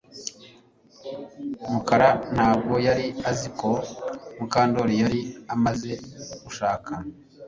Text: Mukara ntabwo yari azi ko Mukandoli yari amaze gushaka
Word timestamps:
Mukara 1.71 2.09
ntabwo 2.33 2.73
yari 2.87 3.05
azi 3.29 3.49
ko 3.59 3.69
Mukandoli 4.37 4.93
yari 5.03 5.21
amaze 5.53 5.91
gushaka 6.43 6.91